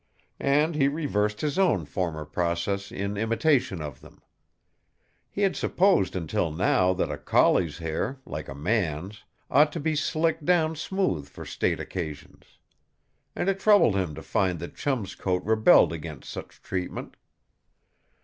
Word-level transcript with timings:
And 0.39 0.73
he 0.73 0.87
reversed 0.87 1.41
his 1.41 1.59
own 1.59 1.85
former 1.85 2.25
process 2.25 2.91
in 2.91 3.17
imitation 3.17 3.83
of 3.83 4.01
them. 4.01 4.19
He 5.29 5.43
had 5.43 5.55
supposed 5.55 6.15
until 6.15 6.49
now 6.51 6.91
that 6.93 7.11
a 7.11 7.19
collie's 7.19 7.77
hair, 7.77 8.19
like 8.25 8.47
a 8.47 8.55
man's, 8.55 9.21
ought 9.51 9.71
to 9.73 9.79
be 9.79 9.95
slicked 9.95 10.43
down 10.43 10.75
smooth 10.75 11.29
for 11.29 11.45
state 11.45 11.79
occasions. 11.79 12.57
And 13.35 13.47
it 13.47 13.59
troubled 13.59 13.95
him 13.95 14.15
to 14.15 14.23
find 14.23 14.57
that 14.57 14.73
Chum's 14.75 15.13
coat 15.13 15.43
rebelled 15.43 15.93
against 15.93 16.31
such 16.31 16.63
treatment. 16.63 17.15